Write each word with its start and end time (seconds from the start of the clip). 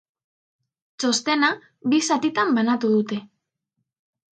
Txostena 1.03 1.51
bi 1.95 2.03
zatitan 2.11 2.59
banatu 2.59 2.95
dute. 2.99 3.23